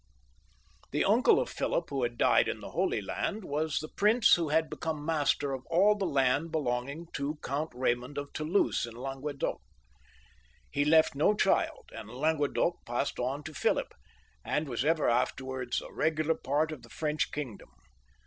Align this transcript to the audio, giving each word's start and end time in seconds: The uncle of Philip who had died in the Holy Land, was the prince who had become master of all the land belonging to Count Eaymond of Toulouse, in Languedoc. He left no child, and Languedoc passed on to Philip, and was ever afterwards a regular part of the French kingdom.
The 0.89 1.05
uncle 1.05 1.39
of 1.39 1.47
Philip 1.47 1.91
who 1.91 2.01
had 2.01 2.17
died 2.17 2.47
in 2.47 2.59
the 2.59 2.71
Holy 2.71 3.03
Land, 3.03 3.45
was 3.45 3.77
the 3.77 3.87
prince 3.87 4.33
who 4.33 4.49
had 4.49 4.67
become 4.67 5.05
master 5.05 5.53
of 5.53 5.63
all 5.67 5.93
the 5.95 6.07
land 6.07 6.51
belonging 6.51 7.05
to 7.13 7.37
Count 7.43 7.73
Eaymond 7.75 8.17
of 8.17 8.33
Toulouse, 8.33 8.87
in 8.87 8.95
Languedoc. 8.95 9.61
He 10.71 10.85
left 10.85 11.13
no 11.13 11.35
child, 11.35 11.91
and 11.93 12.09
Languedoc 12.09 12.83
passed 12.83 13.19
on 13.19 13.43
to 13.43 13.53
Philip, 13.53 13.93
and 14.43 14.67
was 14.67 14.83
ever 14.83 15.07
afterwards 15.07 15.79
a 15.83 15.93
regular 15.93 16.33
part 16.33 16.71
of 16.71 16.81
the 16.81 16.89
French 16.89 17.31
kingdom. 17.31 17.69